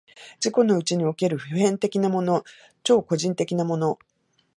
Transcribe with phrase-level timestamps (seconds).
[0.43, 2.43] 自己のうちにおける普遍的なもの、
[2.81, 3.99] 超個人的なもの、